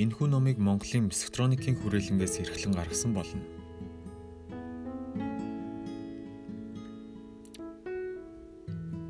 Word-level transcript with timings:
Энэхүү 0.00 0.32
номыг 0.32 0.56
Монголын 0.56 1.12
психотроникийн 1.12 1.76
хүрээлэнгээс 1.76 2.40
эрхлэн 2.40 2.72
гаргасан 2.72 3.12
болно. 3.12 3.44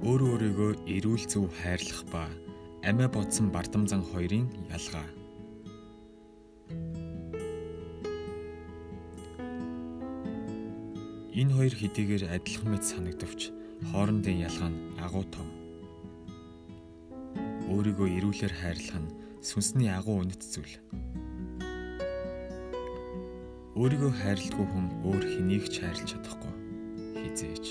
Өөр 0.02 0.20
өөрийгөө 0.34 0.90
эрүүл 0.90 1.24
зөв 1.30 1.46
хайрлах 1.62 2.02
ба 2.10 2.26
амиа 2.82 3.06
бодсон 3.06 3.54
бардам 3.54 3.86
зан 3.86 4.02
хоёрын 4.02 4.50
ялгаа. 4.66 5.06
Энэ 11.30 11.54
хоёр 11.54 11.74
хэдийгээр 11.78 12.34
адилхан 12.34 12.66
мэт 12.74 12.82
санагдавч 12.90 13.54
хоорондын 13.94 14.42
ялгаа 14.42 14.74
нь 14.74 14.98
агуу 14.98 15.22
том. 15.30 15.59
Өөрийгөө 17.70 18.08
эрүүлэр 18.18 18.50
хайрлах 18.50 18.98
нь 18.98 19.14
сүнсний 19.46 19.86
агуу 19.94 20.26
үнэт 20.26 20.42
зүйл. 20.42 20.74
Өөрийгөө 23.78 24.10
хайрладгүй 24.10 24.66
хүн 24.66 24.86
өөр 25.06 25.24
хэнийг 25.30 25.70
ч 25.70 25.78
хайрлах 25.78 26.10
чадахгүй. 26.10 26.52
Хизээч. 27.22 27.66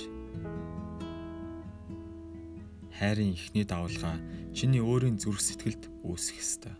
Хайрын 2.96 3.36
ихний 3.36 3.68
давалгаа 3.68 4.16
чиний 4.56 4.80
өөрийн 4.80 5.20
зүрх 5.20 5.44
сэтгэлд 5.44 5.92
үүсэх 6.00 6.40
ёстой. 6.40 6.74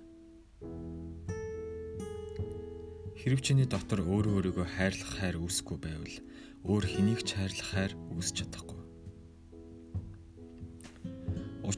Хэрв 3.21 3.41
чиний 3.45 3.69
дотор 3.69 4.01
өөрөө 4.01 4.33
өөрийгөө 4.57 4.65
хайрлах 4.65 5.13
хайр 5.21 5.37
үүсэхгүй 5.45 5.77
байвал 5.77 6.17
өөр 6.65 6.85
хэнийг 6.89 7.21
ч 7.29 7.37
хайрлах 7.37 7.69
хайр 7.69 7.93
үүсч 8.17 8.49
чадахгүй. 8.49 8.80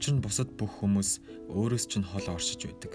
Учир 0.03 0.19
нь 0.19 0.25
бусад 0.27 0.51
бүх 0.59 0.83
хүмүүс 0.83 1.23
өөрөөс 1.47 1.87
чинь 1.87 2.03
хол 2.03 2.27
оршиж 2.27 2.67
байдаг. 2.67 2.91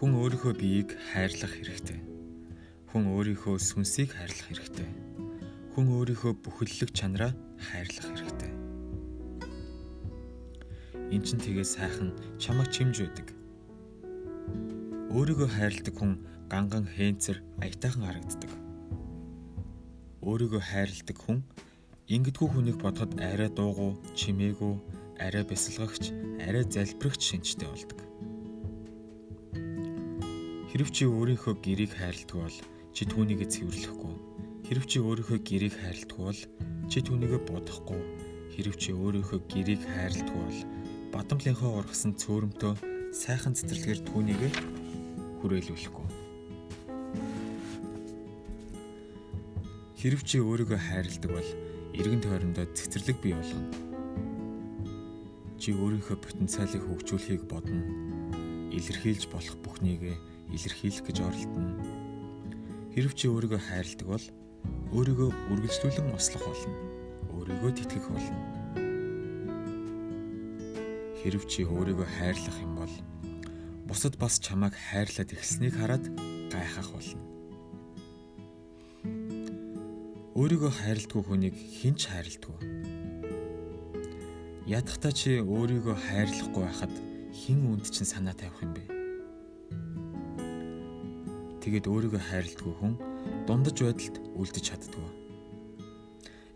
Хүн 0.00 0.16
өөрийнхөө 0.16 0.56
биеийг 0.56 0.96
хайрлах 1.12 1.52
хэрэгтэй. 1.60 2.00
Хүн 2.88 3.12
өөрийнхөө 3.12 3.60
сүнсийг 3.60 4.16
хайрлах 4.16 4.48
хэрэгтэй. 4.48 4.88
Хүн 5.76 5.92
өөрийнхөө 5.92 6.40
бүхэллэг 6.40 6.96
чанараа 6.96 7.36
хайрлах 7.60 8.08
хэрэгтэй. 8.08 8.52
Эн 11.12 11.20
чинь 11.20 11.44
тэгээ 11.44 11.68
сайхан 11.68 12.16
чамайг 12.40 12.72
чимж 12.72 13.04
байдаг. 13.04 13.28
Өөрийгөө 15.12 15.52
хайрладаг 15.52 15.94
хүн 16.00 16.24
ганган 16.48 16.88
хээнцэр 16.88 17.44
аятайхан 17.60 18.08
харагддаг 18.08 18.63
өөрийгөө 20.24 20.62
хайрладаг 20.64 21.18
хүн 21.20 21.38
ингэдэггүй 22.08 22.48
хүнийг 22.48 22.78
бодоход 22.80 23.12
арай 23.20 23.50
дуугу, 23.52 24.00
чимээгүй, 24.16 24.74
арай 25.20 25.44
бясалгагч, 25.44 26.12
арай 26.40 26.64
залбирагч 26.64 27.20
шинжтэй 27.20 27.68
болдог. 27.68 28.00
Хэрв 30.72 30.88
чи 30.90 31.04
өөрийнхөө 31.04 31.54
гэрийг 31.60 31.92
хайрладаг 31.94 32.36
бол 32.40 32.56
чи 32.96 33.02
түүнийг 33.04 33.40
цэвэрлэхгүй. 33.46 34.14
Хэрв 34.66 34.84
чи 34.90 34.98
өөрийнхөө 35.04 35.38
гэрийг 35.44 35.74
хайрладаг 35.76 36.18
бол 36.18 36.40
чи 36.90 36.98
түүнийг 37.04 37.32
бодохгүй. 37.46 38.02
Хэрв 38.56 38.74
чи 38.80 38.90
өөрийнхөө 38.96 39.40
гэрийг 39.52 39.82
хайрладаг 39.84 40.34
бол 40.34 40.60
бадамлынхаа 41.14 41.70
ургасан 41.78 42.18
цөөрөмтөө 42.18 42.72
сайхан 43.14 43.54
цэцэрлэгээр 43.54 44.00
түүнийг 44.08 44.42
хүрээлүүлэхгүй. 45.38 46.03
Хэрв 50.04 50.20
чи 50.20 50.36
өөрийгөө 50.36 50.76
хайрладаг 50.76 51.32
бол 51.32 51.50
эргэн 51.96 52.20
тойрондоо 52.20 52.68
цэцэрлэг 52.76 53.24
бий 53.24 53.32
болгоно. 53.32 53.72
Чи 55.56 55.72
өөрийнхөө 55.72 56.20
потенциалыг 56.20 56.84
хөгжүүлэхийг 56.84 57.48
бодно. 57.48 57.80
Илэрхийлж 58.68 59.32
болох 59.32 59.56
бүхнийг 59.64 60.12
илэрхийлэх 60.52 61.08
гэж 61.08 61.24
оролдоно. 61.24 61.80
Хэрв 62.92 63.16
чи 63.16 63.32
өөрийгөө 63.32 63.60
хайрладаг 63.64 64.04
бол 64.04 64.26
өөрийгөө 64.92 65.30
үргэлжлүүлэн 65.56 66.12
ослох 66.12 66.52
болно. 66.52 66.76
Өөрийгөө 67.32 67.72
тэтгэх 67.72 68.04
болно. 68.12 68.40
Хэрв 71.24 71.48
чи 71.48 71.64
өөрийгөө 71.64 72.08
хайрлах 72.20 72.58
юм 72.60 72.76
бол 72.76 72.94
бусад 73.88 74.20
бас 74.20 74.36
чамайг 74.36 74.76
хайрлаад 74.76 75.32
эхэлснийг 75.32 75.80
хараад 75.80 76.04
гайхах 76.52 76.92
болно. 76.92 77.33
Өөрийгөө 80.34 80.66
хайрладгүй 80.82 81.22
хүнийг 81.22 81.54
хэн 81.54 81.94
ч 81.94 82.10
хайрладгүй. 82.10 82.58
Ядахтаа 84.66 85.14
чи 85.14 85.38
өөрийгөө 85.38 85.94
хайрлахгүй 85.94 86.58
байхад 86.58 86.90
хэн 87.30 87.62
үнд 87.70 87.86
чинь 87.86 88.02
санаа 88.02 88.34
тавих 88.34 88.58
юм 88.66 88.74
бэ? 88.74 88.82
Тэгэд 91.62 91.86
өөрийгөө 91.86 92.18
хайрладгүй 92.18 92.74
хүн 92.82 92.98
дундаж 93.46 93.78
байдалд 93.78 94.18
үлдэж 94.34 94.64
чаддгүй. 94.74 95.06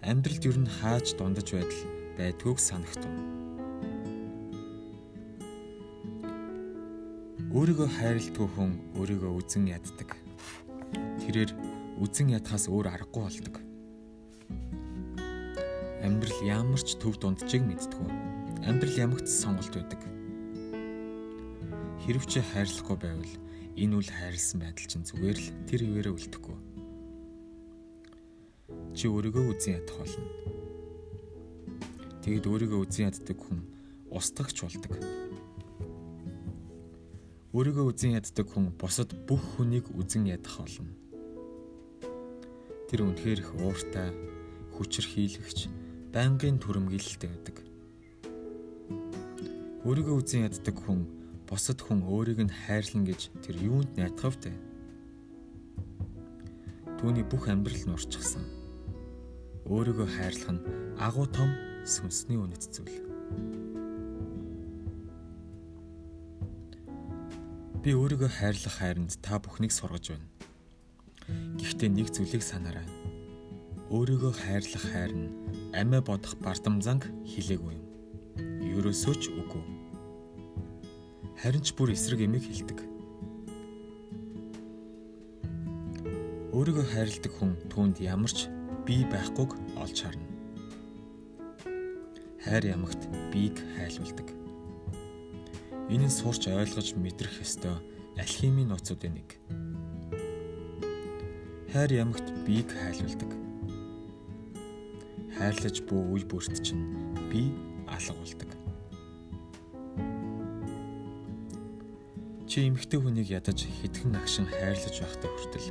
Амьдралд 0.02 0.42
ер 0.42 0.58
нь 0.58 0.74
хааж 0.82 1.14
дундаж 1.14 1.46
байдал 1.54 1.82
байдгүйг 2.18 2.58
санагтун. 2.58 3.14
Өөрийгөө 7.54 7.88
хайрладгүй 7.94 8.48
хүн 8.58 8.74
өөрийгөө 8.98 9.38
үзен 9.38 9.70
яддаг. 9.70 10.18
Тэрээр 11.22 11.54
үзен 12.02 12.34
ядхаас 12.34 12.66
өөр 12.66 12.90
аргагүй 12.90 13.22
болдог 13.22 13.67
амьдрал 16.02 16.40
ямар 16.46 16.80
ч 16.82 16.94
төв 16.98 17.18
дунджийг 17.18 17.66
мэдтгүү. 17.66 18.08
Амьдрал 18.66 18.96
ямагт 18.98 19.26
сонголт 19.26 19.74
байдаг. 19.74 20.00
Хэрв 22.06 22.24
чи 22.30 22.40
хайрлахгүй 22.40 22.96
байвал 22.96 23.34
энэ 23.74 23.94
үл 23.98 24.10
хайрлсан 24.10 24.62
байдал 24.62 24.86
чинь 24.86 25.06
зүгээр 25.06 25.38
л 25.38 25.48
тэр 25.66 25.80
хിവэрэ 25.82 26.10
үлдэхгүй. 26.14 26.58
Чи 28.94 29.06
өөрийгөө 29.06 29.44
үзэн 29.54 29.78
ядах 29.78 29.96
болно. 30.02 30.26
Тэгэд 32.22 32.44
өөрийгөө 32.50 32.80
үзэн 32.82 33.10
яддаг 33.10 33.38
хүн 33.38 33.60
устгагч 34.10 34.56
болдог. 34.66 34.92
Өөрийгөө 37.54 37.84
үзэн 37.94 38.18
яддаг 38.18 38.46
хүн 38.50 38.74
бусад 38.74 39.14
бүх 39.26 39.42
хүнийг 39.54 39.86
үзэн 39.94 40.26
ядах 40.28 40.58
болно. 40.60 40.92
Тэр 42.88 43.04
үнэхээр 43.04 43.40
их 43.44 43.52
ууртай, 43.60 44.10
хүчрхийлэгч, 44.74 45.68
байнгын 46.12 46.56
түрэмгийлэлтэй 46.62 47.28
байдаг. 47.28 47.56
Өөрийгөө 49.84 50.16
үзэн 50.20 50.48
яддаг 50.48 50.76
хүн 50.80 51.04
бусад 51.44 51.80
хүн 51.84 52.00
өөрийг 52.04 52.40
нь 52.48 52.56
хайрлан 52.64 53.04
гэж 53.04 53.28
тэр 53.44 53.56
юунд 53.60 53.92
найдах 53.96 54.36
вэ? 54.40 54.52
Түүний 56.98 57.24
бүх 57.28 57.46
амьдрал 57.52 57.84
нь 57.84 57.94
урчсан. 57.94 58.44
Өөрийгөө 59.68 60.08
хайрлах 60.08 60.50
нь 60.56 60.64
агуу 60.96 61.28
том 61.28 61.52
сүнсний 61.84 62.40
үнэт 62.40 62.64
зүйл. 62.72 63.04
Би 67.84 67.94
өөрийгөө 67.94 68.28
хайрлах 68.32 68.74
хайранд 68.80 69.16
та 69.22 69.38
бүхнийг 69.38 69.70
сургаж 69.70 70.16
байна. 70.16 70.28
Гэхдээ 71.60 71.88
нэг 71.92 72.08
зүйлийг 72.10 72.42
санаарай. 72.42 72.97
Өөрийгөө 73.88 74.36
хайрлах 74.36 74.84
хайр 74.92 75.12
нь 75.16 75.32
амиа 75.72 76.04
бодох 76.04 76.36
бардам 76.44 76.76
занг 76.84 77.08
хилээгүй 77.24 77.72
юм. 77.72 77.84
Ерөөсөө 78.76 79.14
ч 79.16 79.32
үгүй. 79.32 79.64
Харин 81.40 81.64
ч 81.64 81.72
бүр 81.72 81.96
эсрэг 81.96 82.20
эмийг 82.20 82.44
хилдэг. 82.44 82.84
Өөрийгөө 86.52 86.84
хайрладаг 86.84 87.32
хүн 87.32 87.56
түүнд 87.72 88.04
ямар 88.04 88.28
ч 88.28 88.52
бие 88.84 89.08
байхгүйг 89.08 89.56
олж 89.80 89.96
харна. 90.04 90.28
Хайр 92.44 92.68
ямагт 92.68 93.08
биеийг 93.32 93.56
хайлуулдаг. 93.80 94.28
Энэ 95.88 96.12
нь 96.12 96.16
сурч 96.20 96.44
ойлгож 96.44 96.92
мэдрэх 96.92 97.40
ёстой 97.40 97.80
алхимийн 98.20 98.68
нууцуудын 98.68 99.16
нэг. 99.16 99.28
Хайр 101.72 102.04
ямагт 102.04 102.28
биеийг 102.44 102.68
хайлуулдаг 102.68 103.37
хайрлаж 105.38 105.78
буй 105.86 106.02
үе 106.18 106.26
бүрт 106.26 106.58
чинь 106.66 106.82
би 107.30 107.46
алга 107.86 108.14
болдог. 108.18 108.50
Чи 112.50 112.66
эмэгтэй 112.66 112.98
хүнийг 112.98 113.30
ядаж 113.30 113.62
хитгэн 113.62 114.18
агшин 114.18 114.50
хайрлаж 114.50 114.98
байхдаа 114.98 115.30
хүртэл 115.30 115.68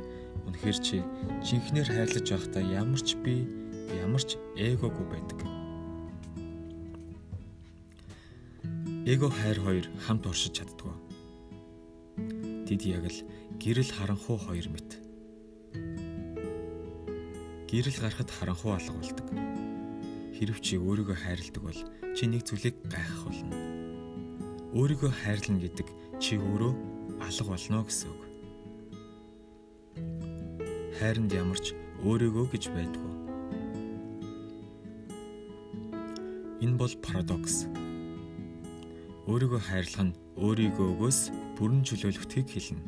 үнэхээр 0.48 0.78
чи 0.80 1.04
жинхнэр 1.44 1.84
хайрлаж 1.84 2.24
байхдаа 2.24 2.64
ямар 2.64 3.02
ч 3.04 3.12
би 3.20 3.44
ямар 3.92 4.24
ч 4.24 4.40
эгогүй 4.56 5.04
байдаг. 5.12 5.40
Эго 9.04 9.28
хайр 9.28 9.60
хоёр 9.60 9.86
хамт 10.08 10.24
оршиж 10.24 10.64
чаддгүй. 10.64 10.96
Тэд 12.64 12.88
яг 12.88 13.04
л 13.04 13.20
гэрэл 13.60 13.92
харанхуй 13.92 14.40
хоёр 14.40 14.68
мэт. 14.72 14.96
Гэрэл 17.68 18.00
гарахад 18.00 18.32
харанхуй 18.32 18.72
алга 18.72 18.96
болдог 18.96 19.47
Хэрв 20.38 20.62
чи 20.62 20.78
өөрийгөө 20.78 21.18
хайрладаг 21.18 21.62
бол 21.66 21.80
чи 22.14 22.30
нэг 22.30 22.46
зүйлийг 22.46 22.78
гайхах 22.86 23.26
болно. 23.26 23.58
Өөрийгөө 24.70 25.10
хайрлана 25.10 25.58
гэдэг 25.66 25.90
чи 26.22 26.38
өөрөө 26.38 26.72
алга 27.26 27.50
болно 27.50 27.82
гэсэн 27.82 28.06
үг. 28.14 28.22
Хайранд 31.02 31.34
ямарч 31.34 31.74
өөрийгөө 32.06 32.54
гэж 32.54 32.70
байдгүй. 32.70 33.10
Энэ 36.62 36.78
бол 36.78 36.94
парадокс. 37.02 37.66
Өөрийгөө 39.26 39.58
хайрлах 39.58 40.06
нь 40.06 40.18
өөрийгөөгөөс 40.38 41.18
бүрэн 41.58 41.82
чөлөөлөгдөхийг 41.82 42.46
хэлнэ. 42.46 42.82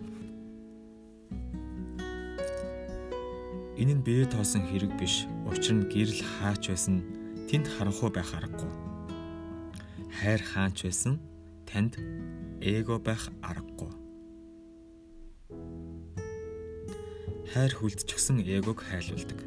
Энэ 3.75 3.99
нь 3.99 4.05
бие 4.07 4.23
тоосон 4.31 4.63
хэрэг 4.71 4.95
биш. 5.03 5.27
Учир 5.51 5.83
нь 5.83 5.91
гэрэл 5.91 6.23
хаач 6.39 6.71
байсан 6.71 7.03
тэнд 7.51 7.67
харанхуй 7.67 8.15
байх 8.15 8.31
аргагүй. 8.31 8.71
Хайр 10.23 10.39
хаач 10.39 10.87
байсан 10.87 11.19
танд 11.67 11.99
эго 12.63 13.03
байх 13.03 13.27
аргагүй. 13.43 13.91
Хайр 17.51 17.75
хүлдчихсэн 17.75 18.39
эгог 18.47 18.87
хайлуулдаг. 18.87 19.43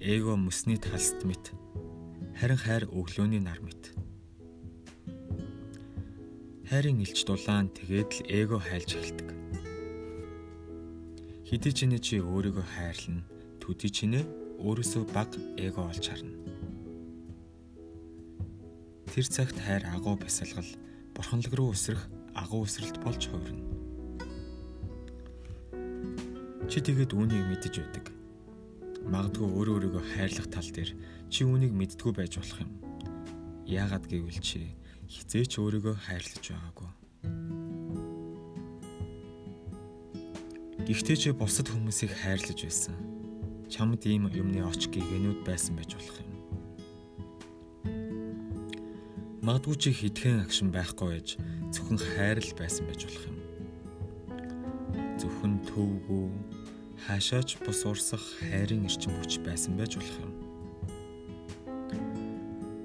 Эго 0.00 0.40
мөсний 0.40 0.80
талст 0.80 1.20
мэт. 1.28 1.52
Харин 2.40 2.56
хайр 2.56 2.88
өглөөний 2.88 3.44
нар 3.44 3.60
мэт. 3.60 3.92
Хайрын 6.72 7.04
илч 7.04 7.28
дулаан 7.28 7.68
тэгээд 7.76 8.10
л 8.16 8.20
эго 8.32 8.56
хайлж 8.56 8.96
эхэлдэг. 8.96 9.28
Хэдий 11.44 11.72
ч 11.76 11.84
нэ 11.84 12.00
чи 12.00 12.24
өөрийгөө 12.24 12.64
хайрлна, 12.64 13.20
төдий 13.60 13.92
ч 13.92 14.08
нэ 14.08 14.24
өөрөөсөө 14.64 15.04
баг 15.12 15.36
эго 15.60 15.84
олж 15.84 16.08
харна. 16.08 16.43
Тэр 19.14 19.30
цагт 19.30 19.54
хайр 19.62 19.86
агуу 19.94 20.18
бясалгал, 20.18 20.66
бурханлаг 21.14 21.54
руу 21.54 21.70
өсрөх 21.70 22.02
агуу 22.34 22.66
өсрэлт 22.66 22.98
болж 22.98 23.30
хувирна. 23.30 23.62
Чи 26.66 26.82
тэгээд 26.82 27.14
үүнийг 27.14 27.46
мэдэж 27.46 27.78
байдаг. 27.78 28.10
Магадгүй 29.06 29.46
өөрөө 29.54 29.74
өөрийгөө 29.78 30.04
хайрлах 30.18 30.50
тал 30.50 30.66
дээр 30.66 30.98
чи 31.30 31.46
үүнийг 31.46 31.70
мэддгүй 31.70 32.10
байж 32.10 32.42
болох 32.42 32.58
юм. 32.66 32.74
Яагаад 33.70 34.10
гэвэл 34.10 34.42
чи 34.42 34.74
хизээч 35.06 35.62
өөрийгөө 35.62 35.94
хайрлаж 35.94 36.42
байгаагүй. 36.50 36.90
Гэхдээ 40.90 41.16
чи 41.22 41.30
бусад 41.30 41.70
хүмүүсийг 41.70 42.10
хайрлаж 42.18 42.58
байсан. 42.66 42.98
Чамд 43.70 44.02
ийм 44.10 44.26
юмны 44.34 44.66
оч 44.66 44.90
гээгэнүүд 44.90 45.46
байсан 45.46 45.78
байж 45.78 45.94
болох 45.94 46.18
юм. 46.18 46.33
Магадгүй 49.44 49.76
чи 49.76 49.90
хитгэн 49.92 50.40
агшин 50.44 50.72
байхгүй 50.72 51.08
байж 51.12 51.36
зөвхөн 51.68 52.00
хайрл 52.00 52.50
байсан 52.56 52.88
байж 52.88 53.04
болох 53.04 53.24
юм. 53.28 53.38
Зөвхөн 55.20 55.54
төвгүү 55.68 56.24
хаашаач 57.04 57.60
бус 57.60 57.84
урсах 57.84 58.24
хайрын 58.40 58.88
эрчим 58.88 59.12
хүч 59.20 59.44
байсан 59.44 59.76
байж 59.76 60.00
болох 60.00 60.18
юм 60.24 60.34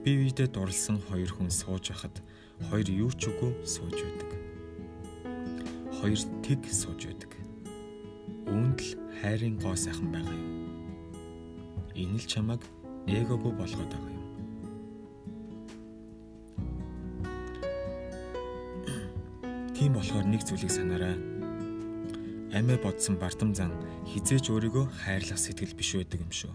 бие 0.09 0.25
биедээ 0.25 0.49
дурлсан 0.49 0.97
хоёр 1.05 1.29
хүн 1.29 1.53
сууж 1.53 1.93
байхад 1.93 2.15
хоёр 2.71 2.87
юу 2.89 3.11
ч 3.13 3.29
үгүй 3.29 3.51
сууж 3.61 3.93
байдаг. 3.93 4.31
Хоёр 6.01 6.19
тэг 6.41 6.65
сууж 6.65 7.01
байдаг. 7.05 7.31
Үүнд 8.49 8.79
л 8.81 8.91
хайрын 9.21 9.61
гоо 9.61 9.75
сайхан 9.77 10.09
байгаа 10.09 10.33
юм. 10.33 10.49
Энэ 11.93 12.17
л 12.17 12.25
чамайг 12.25 12.65
эгогүй 13.05 13.53
болгоод 13.53 13.91
байгаа 13.93 14.13
юм. 14.17 14.18
Тийм 19.79 19.95
болохоор 19.95 20.27
нэг 20.27 20.43
зүйлийг 20.43 20.75
санаарай. 20.75 21.15
Амиа 22.51 22.75
бодсон 22.83 23.15
бардам 23.15 23.55
зан 23.55 23.71
хизээч 24.11 24.51
өөрийгөө 24.51 24.91
хайрлах 24.91 25.39
сэтгэл 25.39 25.71
биш 25.71 25.95
байдаг 25.95 26.19
юм 26.19 26.31
шүү. 26.35 26.51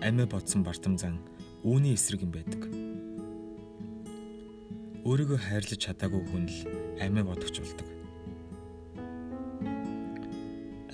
Амиа 0.00 0.24
бодсон 0.24 0.64
бардам 0.64 0.96
зан 0.96 1.20
үүний 1.68 1.92
эсрэг 2.00 2.24
юм 2.24 2.32
байдаг. 2.32 2.64
Өөрийгөө 5.04 5.36
хайрлаж 5.36 5.76
чадаагүй 5.76 6.24
хүн 6.32 6.48
л 6.48 6.58
амиа 6.96 7.28
бодогч 7.28 7.60
болдог. 7.60 7.88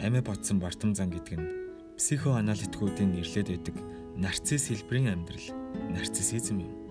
Амиа 0.03 0.27
бодсон 0.27 0.59
бартам 0.59 0.99
зан 0.99 1.15
гэдэг 1.15 1.39
нь 1.39 1.47
психоаналитикуудын 1.95 3.15
нэрлээд 3.23 3.55
байдаг 3.55 3.79
нарцисс 4.19 4.67
хэлбэрийн 4.67 5.15
амьдрал, 5.15 5.47
нарциссизм 5.95 6.59
юм. 6.59 6.84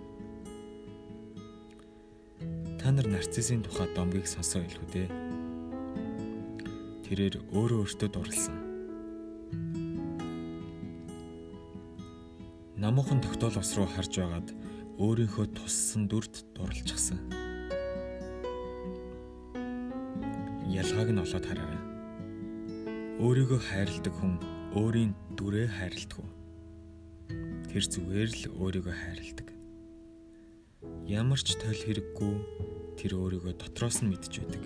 Та 2.84 2.92
нар 2.92 3.08
нарциссын 3.08 3.64
тухай 3.64 3.88
домгийг 3.96 4.28
сонсоо 4.28 4.60
илүү 4.68 4.88
дээ. 4.92 5.08
Тэрээр 7.08 7.40
өөрөө 7.56 7.80
өөртөө 7.88 8.10
дурлсан 8.12 8.74
намуухан 12.84 13.24
тогтоол 13.24 13.56
ус 13.64 13.72
руу 13.80 13.88
харж 13.88 14.20
байгаад 14.20 14.50
өөрийнхөө 15.00 15.56
туссан 15.56 16.04
дүрд 16.12 16.44
дурлцсан. 16.52 17.16
Ялгааг 20.68 21.10
нь 21.16 21.24
олоод 21.24 21.46
хараарай. 21.48 21.82
Өөрийгөө 23.24 23.60
хайрладаг 23.72 24.14
хүн 24.20 24.36
өөрийн 24.76 25.16
дүрээ 25.40 25.68
хайрладаг. 25.72 26.28
Тэр 27.72 27.84
зүгээр 27.88 28.30
л 28.36 28.44
өөрийгөө 28.52 28.96
хайрладаг. 29.00 29.48
Ямар 31.04 31.36
ч 31.36 31.60
тойл 31.60 31.76
хэрэггүй 31.76 32.34
тэр 32.96 33.12
өөрийгөө 33.20 33.60
дотроос 33.60 34.00
нь 34.00 34.08
мэдж 34.08 34.40
байдаг. 34.40 34.64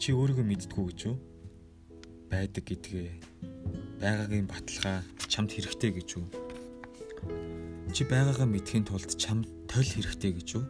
Чи 0.00 0.16
өөрийгөө 0.16 0.46
мэддгүү 0.48 0.84
гэж 0.88 1.00
үү? 1.12 1.16
Байдаг 2.32 2.64
гэдгээ 2.64 3.08
байгаагийн 4.00 4.48
баталгаа 4.48 5.04
чамд 5.28 5.52
хэрэгтэй 5.52 5.92
гэж 6.00 6.08
үү? 6.16 6.26
Чи 7.92 8.08
байгаагаа 8.08 8.48
мэдхийн 8.48 8.88
тулд 8.88 9.12
чамд 9.20 9.44
тойл 9.68 9.84
хэрэгтэй 9.84 10.32
гэж 10.40 10.48
үү? 10.56 10.64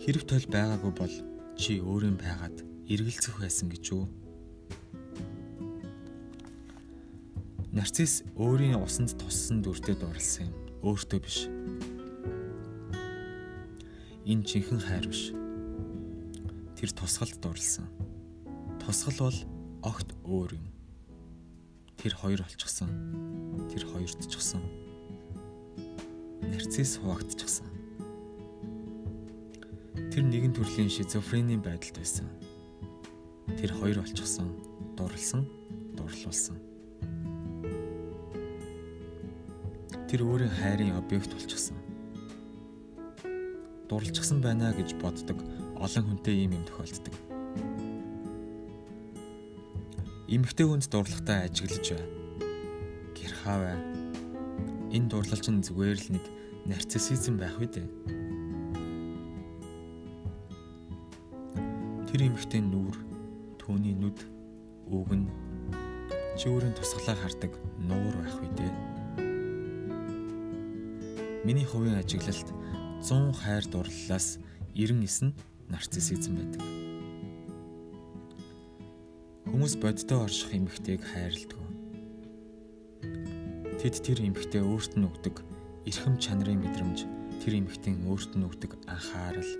Хэрэг 0.00 0.24
тойл 0.24 0.48
байгаагүй 0.48 0.92
бол 0.96 1.14
чи 1.60 1.76
өөрийн 1.84 2.16
байгаад 2.16 2.64
эргэлзэх 2.88 3.36
байсан 3.36 3.68
гэж 3.68 3.84
үү? 3.92 4.04
Нарцисс 7.78 8.26
өөрийн 8.34 8.74
усанд 8.82 9.14
туссан 9.22 9.62
дүртэй 9.62 9.94
дурлсан 9.94 10.50
юм. 10.50 10.54
Өөртөө 10.82 11.20
биш. 11.22 11.46
Энэ 14.26 14.42
жинхэнэ 14.42 14.82
хайр 14.82 15.06
биш. 15.06 15.30
Тэр 16.74 16.90
тусгалд 16.90 17.38
дурлсан. 17.38 17.86
Тусгал 18.82 19.30
бол 19.30 19.38
огт 19.86 20.10
өөр 20.26 20.58
юм 20.58 20.66
тэр 22.02 22.18
хоёр 22.18 22.42
олчихсан. 22.42 22.90
Тэр 23.70 23.86
хоёрдчихсан. 23.86 24.62
Нарцисс 26.42 26.98
хуваагдчихсан. 26.98 27.66
Тэр 30.10 30.26
нэгэн 30.26 30.54
төрлийн 30.54 30.90
шизофренийн 30.90 31.62
байдалд 31.62 31.94
байсан. 31.94 32.26
Тэр 33.58 33.70
хоёр 33.70 34.02
олчихсан. 34.02 34.50
Дурлсан, 34.98 35.46
дурлуулсан. 35.94 36.67
Тэр 40.08 40.24
өөрийн 40.24 40.50
хайрын 40.50 40.96
объект 40.96 41.32
болчихсон. 41.36 41.76
Дурлчихсан 43.88 44.40
байна 44.40 44.72
гэж 44.72 44.96
боддог 45.00 45.36
олон 45.76 46.04
хүнтэй 46.08 46.48
ийм 46.48 46.56
юм 46.56 46.64
тохиолддог 46.64 47.28
эмэгтэй 50.28 50.66
хүнд 50.68 50.92
дурлахтаа 50.92 51.48
ажиглаж 51.48 51.96
бай. 51.96 52.04
Гэр 53.16 53.32
хаавай. 53.40 53.76
Энэ 54.92 55.08
дурлал 55.08 55.40
чинь 55.40 55.64
зүгээр 55.64 55.96
л 55.96 56.12
нэг 56.20 56.24
нарциссизм 56.68 57.40
байх 57.40 57.56
үү 57.56 57.68
дээ. 57.72 57.88
Тэр 62.12 62.20
эмэгтэй 62.28 62.60
нүур, 62.60 62.96
түүний 63.56 63.96
нүд, 63.96 64.20
үгэн 64.92 65.32
чи 66.36 66.52
өөрийн 66.52 66.76
тусгалаа 66.76 67.16
хардаг 67.16 67.52
нуур 67.80 68.14
байх 68.20 68.36
үү 68.36 68.52
дээ. 68.52 68.87
Миний 71.48 71.64
хувийн 71.64 71.96
ажиглалт 71.96 72.52
100 73.00 73.32
хайр 73.32 73.64
дурлалаас 73.72 74.36
99 74.76 75.32
нь 75.32 75.36
нарциссизм 75.72 76.36
байдаг. 76.36 76.60
Хүмүүс 79.48 79.80
боддоо 79.80 80.28
орших 80.28 80.52
эмэгтэйг 80.52 81.00
хайрладаг. 81.00 81.56
Тэд 83.80 83.96
тэр 83.96 84.28
эмэгтэй 84.28 84.60
өөрт 84.60 85.00
нь 85.00 85.08
өгдөг 85.08 85.40
эрхэм 85.88 86.20
чанарын 86.20 86.60
мэдрэмж, 86.60 87.08
тэр 87.40 87.64
эмэгтэйн 87.64 88.04
өөрт 88.04 88.36
нь 88.36 88.44
өгдөг 88.44 88.76
анхаарал, 88.84 89.52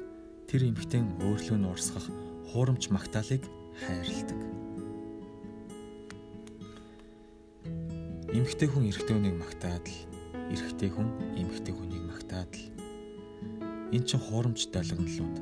тэр 0.45 0.69
эмэгтэйн 0.69 1.25
өөрлөө 1.25 1.57
нь 1.57 1.71
урсгах 1.73 2.05
хуурамч 2.53 2.93
магтаалыг 2.93 3.41
хайрладаг. 3.81 4.41
Эмэгтэй 8.29 8.69
хүн 8.69 8.93
эрэгтэй 8.93 9.15
хүнийг 9.17 9.41
магтаад 9.41 9.89
л 9.89 10.08
эрэгтэй 10.49 10.89
хүн 10.89 11.09
эмэгтэй 11.37 11.75
хүнийг 11.77 12.05
магтаад 12.09 12.53
л 12.57 12.65
эн 13.93 14.03
чин 14.09 14.21
хуурамч 14.21 14.73
долгонлууд. 14.73 15.37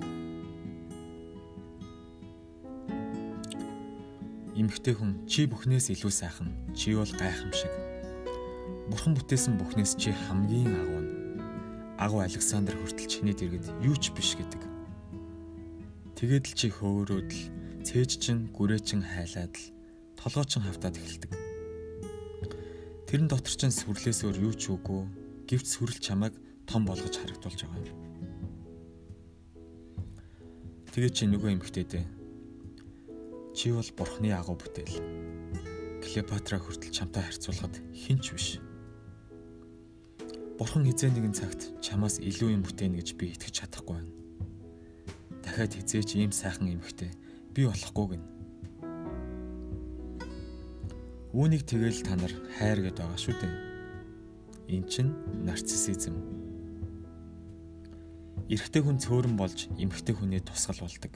Эмэгтэй 4.59 4.95
хүн 4.99 5.29
чи 5.31 5.47
бүхнээс 5.47 5.95
илүү 5.95 6.11
сайхан, 6.11 6.51
чи 6.75 6.99
бол 6.99 7.07
гайхамшиг. 7.07 7.71
Бурхан 8.91 9.15
бүтээсэн 9.15 9.55
бүхнээс 9.61 9.95
чи 9.95 10.11
хамгийн 10.11 10.75
агуу 10.75 11.01
нь. 11.03 11.11
Агуу 12.03 12.21
Александр 12.25 12.75
хүртэл 12.75 13.07
чиний 13.07 13.35
дэргэд 13.37 13.69
юу 13.85 13.95
ч 13.95 14.11
биш 14.11 14.35
гэдэг. 14.35 14.63
Тэгээд 16.19 16.45
л 16.51 16.55
чи 16.57 16.69
хөөрөөд 16.73 17.31
л 17.31 17.43
цээж 17.87 18.11
чин 18.19 18.51
гүрээ 18.51 18.81
чин 18.83 19.07
хайлаад 19.07 19.55
л 19.55 19.71
толгой 20.19 20.47
чин 20.49 20.65
хавтаад 20.65 20.99
эхэлдэг. 20.99 21.46
Тэрэн 23.17 23.33
дотор 23.33 23.49
чин 23.57 23.73
сүрлээс 23.73 24.29
өөр 24.29 24.37
юу 24.45 24.53
ч 24.53 24.69
үгүй. 24.69 25.09
Гэвч 25.49 25.65
сүрэл 25.65 26.05
чамайг 26.05 26.37
том 26.69 26.85
болгож 26.85 27.17
харагдуулж 27.17 27.65
байгаа. 27.65 27.97
Тэгээ 30.93 31.13
чи 31.17 31.25
нөгөө 31.25 31.57
эмэгтэйдээ 31.57 32.05
чи 33.57 33.73
бол 33.73 33.89
бурхны 33.97 34.37
агуу 34.37 34.61
бүтээл. 34.61 35.01
Клеопатра 36.05 36.61
хүртэл 36.61 36.93
чамтай 36.93 37.25
харьцуулахад 37.25 37.81
хинч 37.97 38.37
биш. 38.37 38.61
Бурхан 40.61 40.85
хизээ 40.85 41.17
нэгэн 41.17 41.33
цагт 41.33 41.73
чамаас 41.81 42.21
илүү 42.21 42.53
юм 42.53 42.69
бүтээнэ 42.69 43.01
гэж 43.01 43.17
би 43.17 43.33
итгэж 43.33 43.65
чадахгүй 43.65 43.97
байна. 43.97 44.13
Дахиад 45.41 45.73
хизээч 45.73 46.21
ийм 46.21 46.37
сайхан 46.37 46.69
эмэгтэй 46.69 47.17
би 47.57 47.65
болохгүй 47.65 48.21
гин. 48.21 48.36
Үүнийг 51.37 51.69
тэгэл 51.69 52.01
та 52.01 52.17
нар 52.17 52.33
хайр 52.57 52.81
гэдээ 52.81 53.05
байгаа 53.05 53.21
шүү 53.21 53.37
дээ. 53.37 53.55
Эн 54.73 54.89
чин 54.89 55.13
нарциссизм. 55.45 56.17
Эрэгтэй 58.49 58.81
хүн 58.81 58.97
цөөрөн 58.97 59.37
болж 59.37 59.69
эмэгтэй 59.77 60.17
хүний 60.17 60.41
тусгал 60.41 60.89
болдог. 60.89 61.13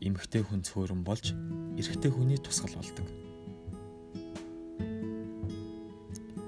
Эмэгтэй 0.00 0.40
хүн 0.40 0.64
цөөрөн 0.64 1.04
болж 1.04 1.36
эрэгтэй 1.76 2.10
хүний 2.16 2.40
тусгал 2.40 2.80
болдог. 2.80 3.04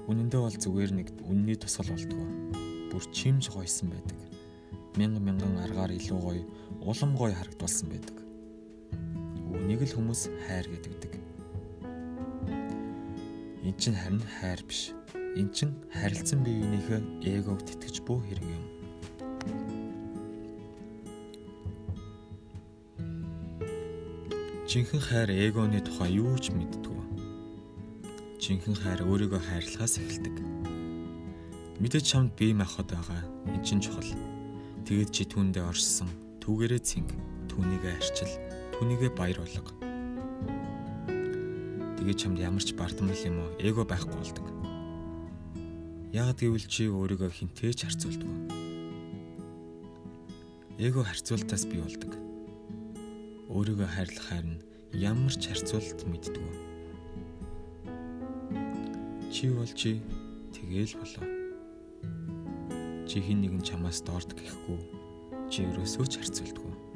Үнэндээ 0.09 0.41
бол 0.41 0.57
зүгээр 0.57 0.91
нэг 0.97 1.13
үнний 1.29 1.61
тусгал 1.61 1.93
болдгоо. 1.93 2.25
Бүр 2.89 3.05
чимж 3.13 3.53
гойсон 3.53 3.93
байдаг. 3.93 4.17
Мянган 4.97 5.29
мянган 5.29 5.61
аргаар 5.61 5.93
илүү 5.93 6.17
гоё, 6.17 6.41
улам 6.81 7.13
гоё 7.13 7.37
харагдуулсан 7.37 7.85
байдаг. 7.93 8.17
Үнийг 9.53 9.85
л 9.85 9.93
хүмүүс 9.93 10.25
хайр 10.49 10.65
гэдэг. 10.73 11.18
Эн 13.69 13.77
чинь 13.77 13.93
харин 13.93 14.23
хайр 14.41 14.65
биш. 14.65 14.97
Эн 15.37 15.53
чинь 15.53 15.77
харилцан 15.93 16.41
биеийнхээ 16.41 17.37
эгог 17.37 17.61
тэтгэж 17.61 18.01
бүү 18.01 18.17
хэрэг 18.25 18.47
юм. 18.49 18.65
Жинхэнэ 24.65 25.05
хайр 25.05 25.29
эгоны 25.29 25.85
тухай 25.85 26.17
юу 26.17 26.33
ч 26.41 26.49
мэддэггүй. 26.49 26.97
Жинхэнэ 28.41 28.81
хайр 28.81 29.05
өөрийгөө 29.05 29.37
хайрлахаас 29.37 30.01
эхэлдэг. 30.01 30.41
Мэдээж 31.77 32.05
чамд 32.09 32.33
бие 32.41 32.57
махбод 32.57 32.89
байгаа. 32.89 33.21
Эн 33.53 33.61
чинь 33.61 33.85
чухал. 33.85 34.09
Тэгэд 34.89 35.13
чи 35.13 35.29
түүндээ 35.29 35.61
оршсон. 35.69 36.09
Түүгээрээ 36.41 36.81
цэнг. 36.81 37.13
Түүнийгээ 37.53 37.93
арчил. 38.01 38.33
Түүнийгээ 38.73 39.13
баяр 39.13 39.45
болго 39.45 39.78
тэгээ 41.99 42.15
чамд 42.15 42.39
ямар 42.39 42.63
ч 42.63 42.71
бардамнал 42.79 43.27
юм 43.27 43.43
уу 43.43 43.51
эго 43.59 43.83
байхгүй 43.83 44.15
болдог. 44.15 44.47
Яг 46.15 46.39
гэвэл 46.39 46.63
чи 46.63 46.87
өөрийгөө 46.87 47.27
хинтээ 47.27 47.75
ч 47.75 47.91
харьцуулдаг. 47.91 48.31
Эго 50.79 51.03
харьцуултаас 51.03 51.67
бий 51.67 51.83
болдог. 51.83 52.15
Өөрийгөө 53.51 53.83
хайрлах 53.83 54.25
харин 54.31 54.63
ямар 54.95 55.35
ч 55.35 55.51
харьцуулалт 55.51 55.99
мэддэг. 56.07 56.39
Чи 59.27 59.51
бол 59.51 59.67
чи 59.67 59.99
тэгээл 60.55 60.95
болоо. 61.03 61.27
Чи 63.11 63.19
хин 63.19 63.43
нэгэн 63.43 63.59
чамаас 63.59 63.99
доорд 64.07 64.39
гэхгүй 64.39 64.79
чи 65.51 65.67
өрөөсөө 65.67 66.05
ч 66.07 66.23
харьцуулдаг. 66.23 66.88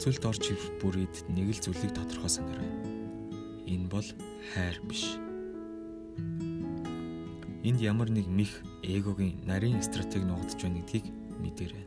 Харьцуулт 0.00 0.32
орж 0.32 0.44
ирэх 0.48 0.80
бүрийд 0.80 1.12
нэг 1.28 1.52
л 1.52 1.60
зүйлийг 1.60 1.92
тодорхой 1.92 2.32
санаарай. 2.32 2.72
Энэ 3.68 3.84
бол 3.84 4.08
хайр 4.56 4.80
биш. 4.88 5.20
Энд 7.60 7.84
ямар 7.84 8.08
нэг 8.08 8.24
мих 8.24 8.48
эгогийн 8.80 9.44
нарийн 9.44 9.84
стратеги 9.84 10.24
нуугдж 10.24 10.56
байна 10.56 10.80
гэдгийг 10.80 11.04
мэдээрэй. 11.44 11.84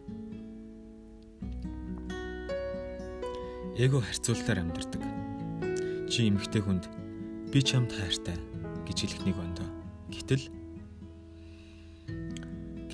Эго 3.82 3.98
харьцуултаар 3.98 4.62
амьдардаг. 4.62 5.01
Чи 6.05 6.29
эмэгтэй 6.29 6.62
хүнд 6.62 6.86
би 7.50 7.65
чамд 7.65 7.98
хайртай 7.98 8.38
гэж 8.86 9.10
хэлэх 9.10 9.25
нэг 9.25 9.41
ондоо. 9.41 9.65
Гэтэл 10.13 10.53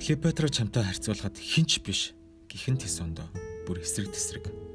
Клеопатра 0.00 0.48
чамтай 0.48 0.80
харьцуулахад 0.80 1.36
хинч 1.36 1.84
биш 1.84 2.16
гихэн 2.48 2.80
тис 2.80 3.04
ондоо 3.04 3.28
бүр 3.68 3.84
эсрэг 3.84 4.08
тесрэг 4.16 4.69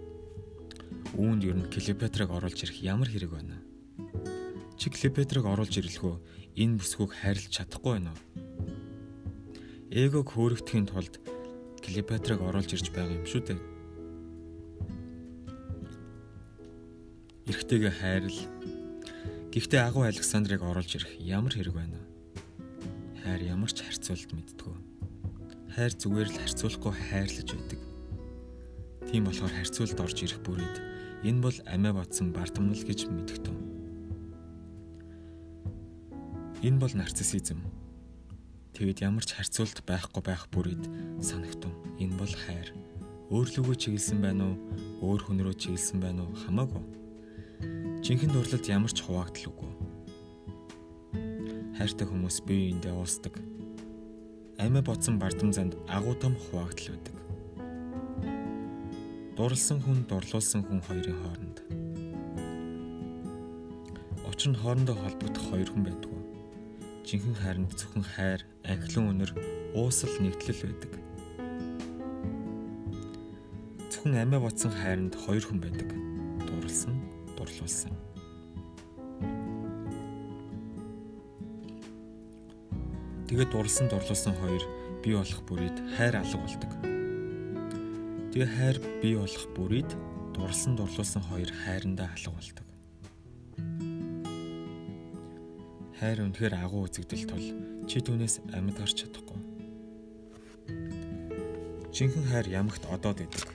үүнд 1.15 1.41
ер 1.47 1.55
нь 1.55 1.71
Клеопатраг 1.71 2.29
оруулж 2.29 2.59
ирэх 2.59 2.83
ямар 2.83 3.07
хэрэг 3.07 3.31
байна? 3.31 3.63
Чи 4.75 4.91
Клеопатраг 4.91 5.47
оруулж 5.47 5.79
ирлэхөө 5.79 6.15
энэ 6.59 6.79
бүсгүйг 6.83 7.11
хайрлаж 7.15 7.51
чадахгүй 7.55 7.91
байна 7.95 8.11
уу? 8.11 8.21
Эгог 9.95 10.27
хөөрөгдөхийн 10.35 10.91
тулд 10.91 11.23
Клеопатраг 11.79 12.43
оруулж 12.43 12.75
ирж 12.75 12.91
байгаа 12.91 13.15
юм 13.15 13.23
шүү 13.23 13.41
дээ. 13.47 13.59
Эрэгтэйгээ 17.47 17.93
хайрл. 17.95 18.39
Гэхдээ 19.55 19.81
агуу 19.87 20.03
Александрыг 20.03 20.59
оруулж 20.67 20.91
ирэх 20.99 21.15
ямар 21.23 21.55
хэрэг 21.55 21.75
байна? 21.79 21.99
Хайр 23.23 23.55
ямар 23.55 23.71
ч 23.71 23.87
харьцуулт 23.87 24.35
мэддгүү. 24.35 24.75
Хайр 25.79 25.93
зүгээр 25.95 26.29
л 26.33 26.39
харьцуулахгүй 26.43 26.91
хайрлаж 26.91 27.49
байдаг. 27.55 27.79
Тийм 29.07 29.23
болохоор 29.29 29.53
харьцуулт 29.55 29.95
орж 30.01 30.17
ирэх 30.25 30.43
бүрийд 30.43 30.94
Энэ 31.23 31.41
бол 31.41 31.57
амиа 31.65 31.93
батсан 31.95 32.33
бардамнал 32.35 32.83
гэж 32.83 33.07
мэдгтэн. 33.07 33.55
Энэ 36.61 36.79
бол 36.81 36.91
нарциссизм. 36.91 37.63
Тэгэд 38.75 39.07
ямар 39.07 39.23
ч 39.23 39.39
харьцуулт 39.39 39.85
байхгүй 39.87 40.21
байх 40.25 40.51
бүрийд 40.51 40.83
санагтун. 41.23 41.71
Энэ 42.03 42.17
бол 42.19 42.27
хайр. 42.27 42.75
Өөрлөгөө 43.31 43.75
чиглэсэн 43.79 44.19
байна 44.19 44.51
уу? 44.51 44.57
Өөр 45.01 45.21
хүн 45.23 45.39
рүү 45.39 45.55
чиглэсэн 45.55 46.03
байна 46.03 46.27
уу? 46.27 46.35
Хамаагүй. 46.43 46.83
Жинхэнэ 48.03 48.33
дурлалд 48.35 48.65
ямар 48.67 48.91
ч 48.91 48.99
хуваагдал 49.01 49.49
үгүй. 49.55 49.71
Хайртай 51.79 52.05
хүмүүс 52.05 52.43
бие 52.43 52.75
биендээ 52.75 52.93
уусдаг. 52.93 53.39
Амиа 54.59 54.83
бодсон 54.83 55.17
бардам 55.17 55.55
занд 55.55 55.79
агуу 55.87 56.13
том 56.19 56.35
хуваагдал 56.35 56.93
байдаг 56.93 57.14
дурлсан 59.35 59.83
хүн 59.83 60.07
дурлуулсан 60.07 60.63
хүн 60.63 60.79
хоёрын 60.87 61.19
хооронд. 61.19 61.57
Учир 64.31 64.55
нь 64.55 64.59
хоорондоо 64.63 64.95
холбогдох 64.95 65.43
хоёр 65.51 65.69
хүн 65.75 65.83
байдгүй. 65.83 66.19
Жинхэнэ 67.03 67.39
хайранд 67.43 67.71
зөвхөн 67.75 68.05
хайр, 68.15 68.41
анхлан 68.63 69.11
үнэр, 69.11 69.31
уусал 69.75 70.15
нэгтлэл 70.23 70.63
байдаг. 70.63 70.93
Зөвхөн 73.91 74.15
амиа 74.23 74.39
бодсон 74.39 74.71
хайранд 74.71 75.19
хоёр 75.19 75.43
хүн 75.43 75.59
байдаг. 75.59 75.89
Дурлсан, 76.47 76.95
дурлуулсан. 77.35 77.91
Тэгээд 83.27 83.51
дурлсан, 83.51 83.91
дурлуулсан 83.91 84.33
хоёр 84.39 84.63
бий 85.03 85.19
болох 85.19 85.43
бүрийд 85.43 85.75
хайр 85.99 86.23
алга 86.23 86.39
болдог. 86.39 86.94
Тэгээ 88.35 88.51
хайр 88.51 88.77
бий 88.99 89.15
болох 89.15 89.47
бүрийд 89.55 89.89
дурлсан 90.35 90.75
дурлуулсан 90.75 91.23
хоёр 91.23 91.47
хайрандаа 91.55 92.11
алга 92.11 92.35
болдог. 92.35 92.67
Хайр 95.95 96.19
үнэхээр 96.19 96.59
агуу 96.59 96.83
үзэгдэл 96.83 97.31
тул 97.31 97.45
чи 97.87 98.03
түүнээс 98.03 98.43
амьд 98.51 98.75
гарч 98.75 99.07
чадахгүй. 99.07 99.39
Жинхэнэ 101.95 102.27
хайр 102.27 102.47
ямагт 102.51 102.83
одоод 102.91 103.23
идэг. 103.23 103.47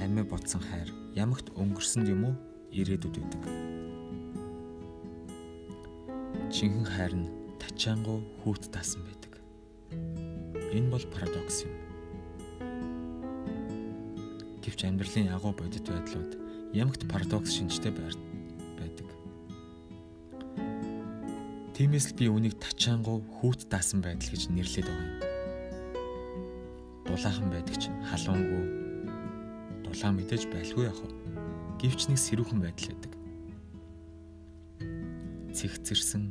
Амиа 0.00 0.24
ботсон 0.24 0.64
хайр 0.64 0.88
ямагт 1.12 1.52
өнгөрсөн 1.60 2.08
юм 2.08 2.32
уу 2.32 2.34
ирээдүйд 2.72 3.20
идэг. 3.20 3.42
Жинхэнэ 6.56 6.88
хайр 6.88 7.12
нь 7.20 7.28
тачаангуу 7.60 8.24
хүүт 8.40 8.72
таасан 8.72 9.04
байдаг. 9.04 9.36
Энэ 10.72 10.88
бол 10.88 11.04
парадокс 11.12 11.68
юм. 11.68 11.75
Амьдралын 14.86 15.34
агуу 15.34 15.52
бодит 15.52 15.86
байдлууд 15.86 16.32
ямагт 16.74 17.02
парадокс 17.10 17.50
шинжтэй 17.58 17.90
байдаг. 17.90 18.26
Тиймээс 21.76 22.08
л 22.08 22.16
би 22.16 22.24
үнийг 22.32 22.56
тачаангуу 22.56 23.20
хүүт 23.36 23.68
даасан 23.68 24.00
байдал 24.00 24.32
гэж 24.32 24.48
нэрлэдэг 24.48 24.88
байгаа 24.88 25.12
юм. 25.12 25.20
Дулаахан 27.04 27.52
байдаг 27.52 27.76
ч 27.76 27.92
халуунгүй 28.08 28.64
дулаан 29.84 30.16
мэдээж 30.16 30.48
байлгүй 30.48 30.88
яах 30.88 31.00
вэ? 31.04 31.12
Гэвч 31.80 32.08
нэг 32.08 32.16
сэрүүхэн 32.16 32.60
байдал 32.64 32.96
байдаг. 32.96 33.12
Цэгцэрсэн, 35.52 36.24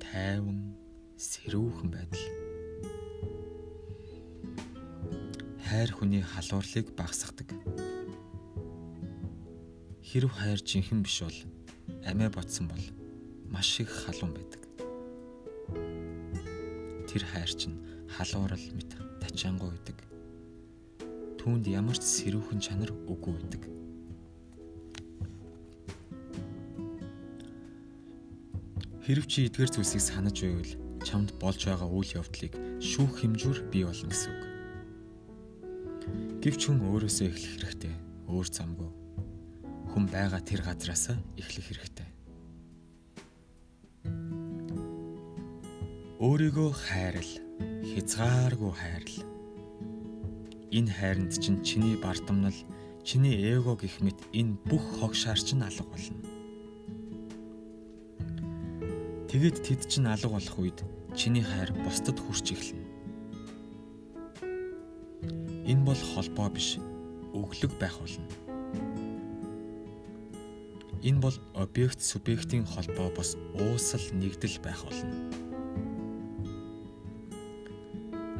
тайван, 0.00 0.72
сэрүүхэн 1.16 1.88
байдал. 1.92 2.24
Хайр 5.68 5.90
хүний 5.92 6.24
халуурлыг 6.24 6.96
багасгадаг. 6.96 7.48
Хэрв 10.18 10.34
хайр 10.34 10.58
жинхэн 10.58 11.06
биш 11.06 11.22
бол 11.22 11.38
амиа 12.02 12.26
ботсон 12.26 12.66
бол 12.66 12.82
маш 13.54 13.78
их 13.78 13.86
халуун 13.86 14.34
байдаг. 14.34 14.66
Тэр 17.06 17.22
хайр 17.22 17.46
чинь 17.54 17.78
халуурал 18.10 18.58
мэт 18.74 18.98
тачаангуй 19.22 19.70
байдаг. 19.70 19.94
Түүнд 21.38 21.70
ямар 21.70 21.94
ч 21.94 22.02
сэрүүхэн 22.02 22.58
чанар 22.58 22.90
үгүй 23.06 23.30
байдаг. 23.30 23.62
Хэрв 29.06 29.24
чи 29.30 29.46
эдгээр 29.46 29.70
зүйлсийг 29.70 30.02
санаж 30.02 30.42
байвал 30.42 30.74
чамд 31.06 31.30
болж 31.38 31.62
байгаа 31.62 31.86
үйл 31.86 32.18
явдлыг 32.18 32.58
шүүх 32.82 33.22
хэмжүүр 33.22 33.70
бий 33.70 33.86
болно 33.86 34.10
гэсэн 34.10 34.34
үг. 34.34 34.42
Гэвч 36.42 36.60
хүн 36.66 36.82
өөрөөсөө 36.90 37.30
эхлэх 37.30 37.54
хэрэгтэй. 37.54 37.94
Өөр 38.26 38.50
замгүй. 38.50 38.97
Хүн 39.88 40.04
байгаа 40.12 40.40
тэр 40.44 40.60
газраас 40.62 41.10
эхлэх 41.40 41.66
хэрэгтэй. 41.68 42.08
Өөрийгөө 46.18 46.70
хайрл. 46.74 47.32
Хязгааргүй 47.88 48.72
хайрл. 48.74 49.16
Энэ 50.74 50.90
хайранд 50.90 51.32
чинь 51.38 51.62
чиний 51.62 51.96
бардамнал, 51.96 52.58
чиний 53.06 53.38
эго 53.38 53.78
гэх 53.78 54.02
мэт 54.04 54.18
энэ 54.34 54.58
бүх 54.66 54.82
хогшаар 54.98 55.38
чинь 55.38 55.62
алга 55.62 55.86
болно. 55.86 56.20
Тэгэд 59.30 59.56
тэд 59.64 59.80
чинь 59.88 60.10
алга 60.10 60.28
болох 60.28 60.58
үед 60.58 60.82
чиний 61.14 61.46
хайр 61.46 61.72
бусдад 61.72 62.18
хүрч 62.20 62.52
эхэлнэ. 62.52 62.84
Энэ 65.70 65.84
бол 65.86 66.02
холбоо 66.12 66.50
биш, 66.50 66.82
өглөг 67.32 67.72
байх 67.78 67.96
болно. 68.02 68.47
Энэ 71.02 71.20
бол 71.20 71.34
объект 71.54 72.00
субъектийн 72.00 72.66
холбоо 72.66 73.10
бос 73.14 73.36
уусал 73.54 74.02
нэгдэл 74.12 74.58
байх 74.58 74.82
болно. 74.82 75.14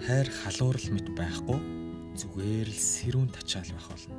Хайр 0.03 0.27
халуурал 0.27 0.89
мэт 0.91 1.09
байхгүй 1.15 1.59
зүгээр 2.19 2.67
л 2.67 2.81
сэрүүн 2.83 3.31
тачаал 3.31 3.71
байх 3.71 3.87
болно. 3.95 4.17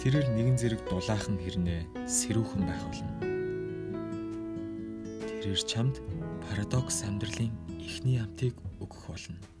Тэрээр 0.00 0.28
нэгэн 0.32 0.56
зэрэг 0.56 0.80
дулаахан 0.88 1.36
хэрнээ 1.40 2.08
сэрүүхэн 2.08 2.62
байх 2.64 2.82
болно. 2.88 3.12
Тэрээр 5.28 5.60
чамд 5.64 6.00
парадокс 6.48 7.04
амьдралын 7.04 7.52
эхний 7.84 8.16
амтыг 8.16 8.56
өгөх 8.80 9.12
болно. 9.12 9.53